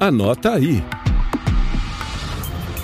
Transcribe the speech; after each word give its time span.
Anota 0.00 0.54
aí. 0.54 0.82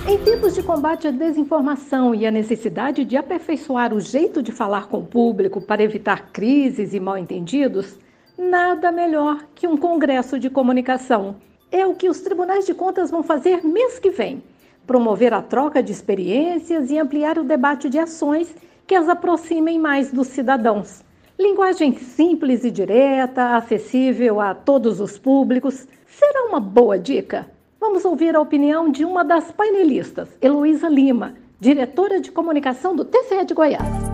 Em 0.09 0.17
tempos 0.19 0.55
de 0.55 0.63
combate 0.63 1.09
à 1.09 1.11
desinformação 1.11 2.15
e 2.15 2.25
a 2.25 2.31
necessidade 2.31 3.05
de 3.05 3.17
aperfeiçoar 3.17 3.93
o 3.93 3.99
jeito 3.99 4.41
de 4.41 4.53
falar 4.53 4.87
com 4.87 4.99
o 4.99 5.05
público 5.05 5.61
para 5.61 5.83
evitar 5.83 6.31
crises 6.33 6.95
e 6.95 7.01
mal-entendidos, 7.01 7.99
nada 8.39 8.93
melhor 8.93 9.45
que 9.57 9.67
um 9.67 9.77
congresso 9.77 10.39
de 10.39 10.49
comunicação. 10.49 11.35
É 11.73 11.85
o 11.85 11.97
que 11.97 12.09
os 12.09 12.21
tribunais 12.21 12.65
de 12.65 12.75
contas 12.75 13.11
vão 13.11 13.25
fazer 13.25 13.65
mês 13.65 13.99
que 13.99 14.11
vem. 14.11 14.41
Promover 14.87 15.35
a 15.35 15.43
troca 15.43 15.83
de 15.83 15.91
experiências 15.91 16.93
e 16.93 16.99
ampliar 16.99 17.39
o 17.39 17.45
debate 17.45 17.91
de 17.91 17.99
ações 17.99 18.55
que 18.87 18.95
as 18.95 19.09
aproximem 19.09 19.81
mais 19.81 20.13
dos 20.13 20.29
cidadãos. 20.29 21.03
Linguagem 21.41 21.95
simples 21.95 22.65
e 22.65 22.71
direta, 22.71 23.57
acessível 23.57 24.43
a 24.43 24.55
todos 24.55 25.01
os 25.01 25.19
públicos, 25.19 25.89
será 26.07 26.45
uma 26.45 26.61
boa 26.61 26.99
dica? 26.99 27.51
Vamos 27.81 28.05
ouvir 28.05 28.37
a 28.37 28.41
opinião 28.43 28.91
de 28.91 29.07
uma 29.07 29.25
das 29.25 29.51
painelistas, 29.51 30.29
Heloísa 30.43 30.87
Lima, 30.87 31.33
diretora 31.59 32.21
de 32.21 32.31
comunicação 32.31 32.95
do 32.95 33.07
TCE 33.07 33.47
de 33.47 33.55
Goiás. 33.55 34.10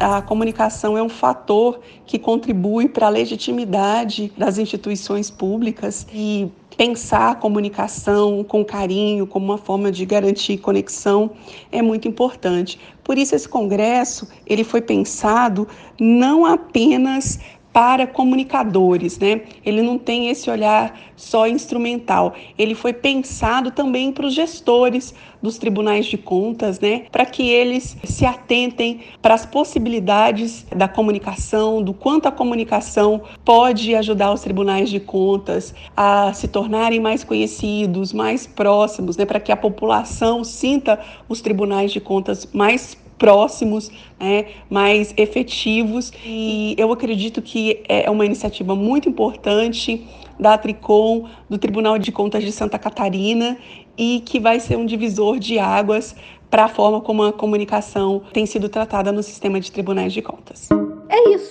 A 0.00 0.22
comunicação 0.22 0.96
é 0.96 1.02
um 1.02 1.08
fator 1.08 1.80
que 2.06 2.20
contribui 2.20 2.88
para 2.88 3.06
a 3.06 3.10
legitimidade 3.10 4.32
das 4.38 4.56
instituições 4.56 5.28
públicas 5.28 6.06
e 6.14 6.48
pensar 6.76 7.32
a 7.32 7.34
comunicação 7.34 8.44
com 8.44 8.64
carinho, 8.64 9.26
como 9.26 9.46
uma 9.46 9.58
forma 9.58 9.90
de 9.90 10.06
garantir 10.06 10.58
conexão, 10.58 11.32
é 11.72 11.82
muito 11.82 12.06
importante. 12.06 12.78
Por 13.02 13.18
isso 13.18 13.34
esse 13.34 13.48
congresso, 13.48 14.28
ele 14.46 14.62
foi 14.62 14.80
pensado 14.80 15.66
não 15.98 16.46
apenas 16.46 17.40
para 17.78 18.08
comunicadores, 18.08 19.20
né? 19.20 19.42
Ele 19.64 19.82
não 19.82 19.98
tem 19.98 20.30
esse 20.30 20.50
olhar 20.50 20.98
só 21.14 21.46
instrumental. 21.46 22.34
Ele 22.58 22.74
foi 22.74 22.92
pensado 22.92 23.70
também 23.70 24.10
para 24.10 24.26
os 24.26 24.34
gestores 24.34 25.14
dos 25.40 25.58
tribunais 25.58 26.06
de 26.06 26.18
contas, 26.18 26.80
né? 26.80 27.04
Para 27.12 27.24
que 27.24 27.48
eles 27.48 27.96
se 28.02 28.26
atentem 28.26 29.02
para 29.22 29.34
as 29.34 29.46
possibilidades 29.46 30.66
da 30.74 30.88
comunicação, 30.88 31.80
do 31.80 31.94
quanto 31.94 32.26
a 32.26 32.32
comunicação 32.32 33.22
pode 33.44 33.94
ajudar 33.94 34.32
os 34.32 34.40
tribunais 34.40 34.90
de 34.90 34.98
contas 34.98 35.72
a 35.96 36.32
se 36.32 36.48
tornarem 36.48 36.98
mais 36.98 37.22
conhecidos, 37.22 38.12
mais 38.12 38.44
próximos, 38.44 39.16
né? 39.16 39.24
Para 39.24 39.38
que 39.38 39.52
a 39.52 39.56
população 39.56 40.42
sinta 40.42 40.98
os 41.28 41.40
tribunais 41.40 41.92
de 41.92 42.00
contas 42.00 42.44
mais 42.52 42.98
próximos, 43.18 43.90
né, 44.18 44.46
mais 44.70 45.12
efetivos. 45.16 46.12
E 46.24 46.74
eu 46.78 46.92
acredito 46.92 47.42
que 47.42 47.82
é 47.88 48.08
uma 48.10 48.24
iniciativa 48.24 48.74
muito 48.74 49.08
importante 49.08 50.06
da 50.38 50.56
Tricom, 50.56 51.28
do 51.50 51.58
Tribunal 51.58 51.98
de 51.98 52.12
Contas 52.12 52.44
de 52.44 52.52
Santa 52.52 52.78
Catarina 52.78 53.58
e 53.96 54.20
que 54.24 54.38
vai 54.38 54.60
ser 54.60 54.76
um 54.76 54.86
divisor 54.86 55.38
de 55.38 55.58
águas 55.58 56.14
para 56.48 56.64
a 56.64 56.68
forma 56.68 57.00
como 57.00 57.24
a 57.24 57.32
comunicação 57.32 58.22
tem 58.32 58.46
sido 58.46 58.68
tratada 58.68 59.12
no 59.12 59.22
sistema 59.22 59.60
de 59.60 59.70
tribunais 59.70 60.12
de 60.12 60.22
contas. 60.22 60.68
É 61.08 61.30
isso. 61.30 61.47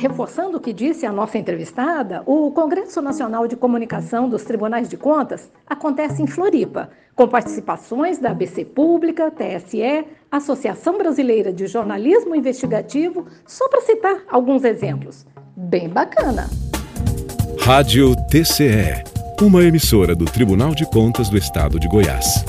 Reforçando 0.00 0.56
o 0.56 0.60
que 0.60 0.72
disse 0.72 1.04
a 1.04 1.12
nossa 1.12 1.36
entrevistada, 1.36 2.22
o 2.24 2.50
Congresso 2.52 3.02
Nacional 3.02 3.46
de 3.46 3.54
Comunicação 3.54 4.30
dos 4.30 4.42
Tribunais 4.44 4.88
de 4.88 4.96
Contas 4.96 5.52
acontece 5.66 6.22
em 6.22 6.26
Floripa, 6.26 6.88
com 7.14 7.28
participações 7.28 8.16
da 8.16 8.30
ABC 8.30 8.64
Pública, 8.64 9.30
TSE, 9.30 10.06
Associação 10.32 10.96
Brasileira 10.96 11.52
de 11.52 11.66
Jornalismo 11.66 12.34
Investigativo, 12.34 13.26
só 13.46 13.68
para 13.68 13.82
citar 13.82 14.22
alguns 14.30 14.64
exemplos. 14.64 15.26
Bem 15.54 15.86
bacana. 15.86 16.48
Rádio 17.60 18.16
TCE, 18.30 19.04
uma 19.42 19.62
emissora 19.62 20.16
do 20.16 20.24
Tribunal 20.24 20.74
de 20.74 20.86
Contas 20.86 21.28
do 21.28 21.36
Estado 21.36 21.78
de 21.78 21.86
Goiás. 21.86 22.42